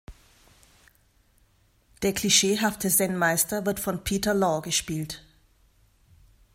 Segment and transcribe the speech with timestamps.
[2.01, 5.23] Der klischeehafte Zenmeister wird von Peter Law gespielt.